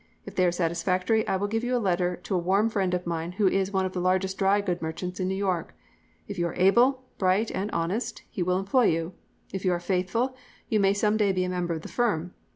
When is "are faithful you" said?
9.73-10.79